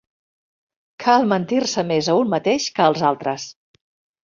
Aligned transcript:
Cal 1.03 1.27
mentir-se 1.33 1.85
més 1.91 2.11
a 2.11 2.17
un 2.23 2.33
mateix 2.37 2.69
que 2.79 2.89
als 2.89 3.07
altres. 3.13 3.49